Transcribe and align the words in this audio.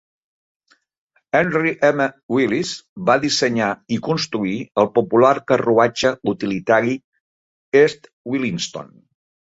Henry 1.39 1.73
M. 1.89 2.07
Willis 2.37 2.71
va 3.11 3.19
dissenyar 3.27 3.69
i 3.97 4.01
construir 4.09 4.57
el 4.85 4.93
popular 4.99 5.33
carruatge 5.53 6.17
utilitari 6.37 7.01
East 7.87 8.15
Williston. 8.35 8.95